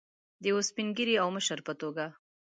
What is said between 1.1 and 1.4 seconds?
او